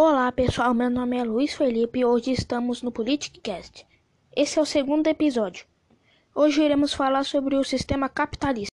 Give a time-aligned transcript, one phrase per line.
[0.00, 3.84] Olá pessoal, meu nome é Luiz Felipe e hoje estamos no Politicast.
[4.30, 5.66] Esse é o segundo episódio.
[6.32, 8.70] Hoje iremos falar sobre o sistema capitalista.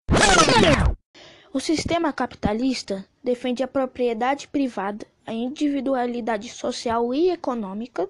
[1.54, 8.08] O sistema capitalista defende a propriedade privada, a individualidade social e econômica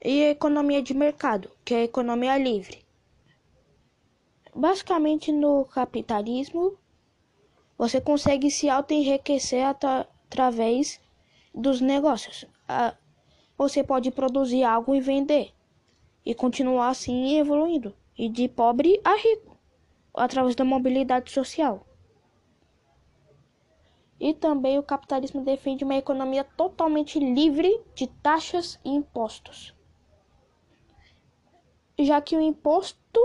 [0.00, 2.84] e a economia de mercado, que é a economia livre.
[4.54, 6.78] Basicamente, no capitalismo,
[7.76, 11.00] você consegue se auto-enriquecer através
[11.54, 12.44] dos negócios.
[13.56, 15.52] Você pode produzir algo e vender
[16.24, 19.56] e continuar assim evoluindo e de pobre a rico
[20.14, 21.86] através da mobilidade social.
[24.20, 29.74] E também o capitalismo defende uma economia totalmente livre de taxas e impostos.
[31.98, 33.20] Já que o imposto,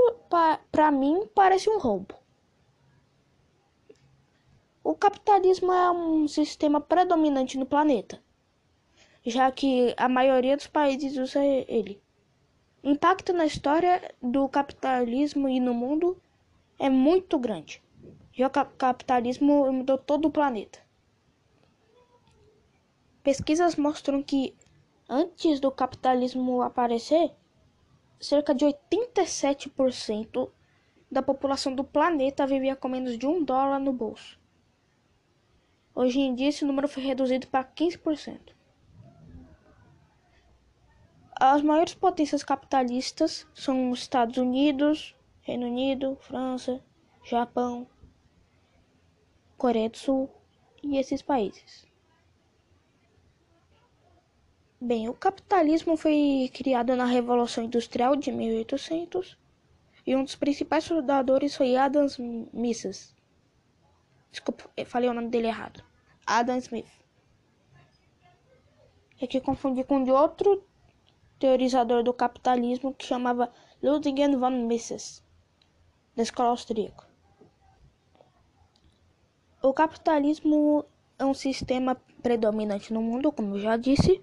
[0.72, 2.23] para mim, parece um roubo.
[4.86, 8.22] O capitalismo é um sistema predominante no planeta,
[9.26, 12.02] já que a maioria dos países usa ele.
[12.84, 16.22] O impacto na história do capitalismo e no mundo
[16.78, 17.82] é muito grande.
[18.34, 20.80] Já o capitalismo mudou todo o planeta.
[23.24, 24.54] Pesquisas mostram que
[25.08, 27.32] antes do capitalismo aparecer,
[28.20, 30.52] cerca de 87%
[31.10, 34.43] da população do planeta vivia com menos de um dólar no bolso.
[35.96, 38.54] Hoje em dia, esse número foi reduzido para 15%.
[41.40, 46.82] As maiores potências capitalistas são os Estados Unidos, Reino Unido, França,
[47.24, 47.88] Japão,
[49.58, 50.30] Coreia do Sul
[50.82, 51.86] e esses países.
[54.80, 59.38] Bem, o capitalismo foi criado na Revolução Industrial de 1800
[60.06, 63.14] e um dos principais fundadores foi Adam Smith.
[64.34, 65.84] Desculpa, falei o nome dele errado.
[66.26, 66.90] Adam Smith.
[69.22, 70.64] É que confundi com de outro
[71.38, 75.24] teorizador do capitalismo que chamava Ludwig von Mises,
[76.16, 77.08] da escola austríaca.
[79.62, 80.84] O capitalismo
[81.20, 84.20] é um sistema predominante no mundo, como eu já disse.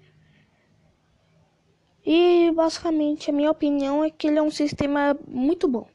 [2.05, 5.87] E basicamente a minha opinião é que ele é um sistema muito bom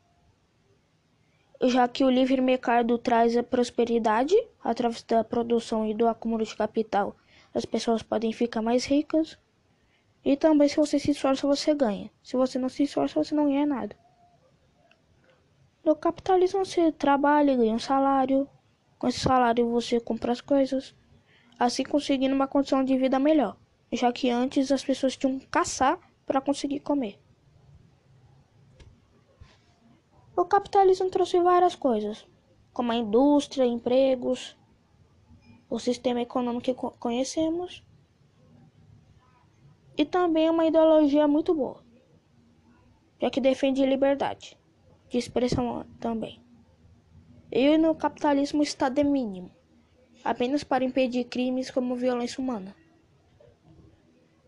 [1.63, 6.55] já que o livre mercado traz a prosperidade através da produção e do acúmulo de
[6.55, 7.17] capital.
[7.55, 9.39] As pessoas podem ficar mais ricas.
[10.25, 12.11] E também, se você se esforça, você ganha.
[12.23, 13.97] Se você não se esforça, você não ganha nada.
[15.85, 18.49] No capitalismo, você trabalha e ganha um salário.
[18.99, 20.95] Com esse salário, você compra as coisas,
[21.59, 23.57] assim conseguindo uma condição de vida melhor,
[23.93, 27.19] já que antes as pessoas tinham que caçar para conseguir comer.
[30.37, 32.27] O capitalismo trouxe várias coisas,
[32.71, 34.55] como a indústria, empregos,
[35.71, 37.83] o sistema econômico que conhecemos
[39.97, 41.83] e também uma ideologia muito boa,
[43.19, 44.59] já que defende liberdade
[45.09, 46.39] de expressão também.
[47.51, 49.51] E no capitalismo está de mínimo,
[50.23, 52.77] apenas para impedir crimes como violência humana,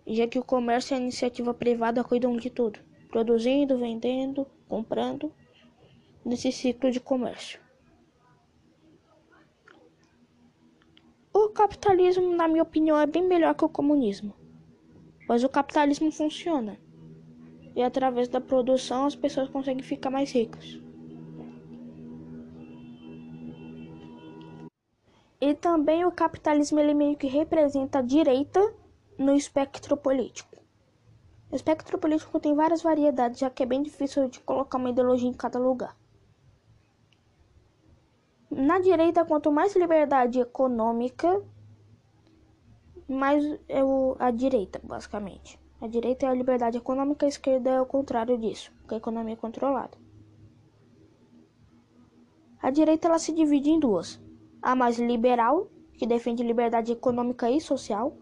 [0.06, 2.78] já que o comércio e a iniciativa privada cuidam de tudo,
[3.09, 5.32] produzindo, vendendo, comprando
[6.28, 7.61] nesse ciclo de comércio.
[11.33, 14.34] O capitalismo, na minha opinião, é bem melhor que o comunismo,
[15.27, 16.78] pois o capitalismo funciona
[17.75, 20.81] e através da produção as pessoas conseguem ficar mais ricas.
[25.41, 28.75] E também o capitalismo ele meio que representa a direita
[29.16, 30.56] no espectro político.
[31.50, 35.28] O espectro político tem várias variedades, já que é bem difícil de colocar uma ideologia
[35.28, 35.97] em cada lugar.
[38.50, 41.42] Na direita, quanto mais liberdade econômica,
[43.06, 45.59] mais é o, a direita, basicamente.
[45.81, 49.36] A direita é a liberdade econômica, a esquerda é o contrário disso, é a economia
[49.36, 49.97] controlada.
[52.60, 54.20] A direita ela se divide em duas:
[54.60, 58.16] a mais liberal, que defende liberdade econômica e social,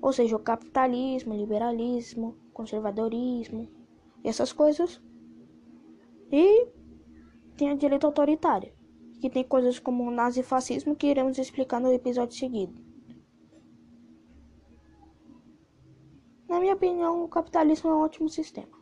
[0.00, 3.68] ou seja, o capitalismo, liberalismo, conservadorismo,
[4.24, 5.00] essas coisas.
[6.32, 6.66] E
[7.56, 8.72] tem a direita autoritária,
[9.20, 12.84] que tem coisas como o nazifascismo que iremos explicar no episódio seguinte.
[16.48, 18.77] Na minha opinião, o capitalismo é um ótimo sistema.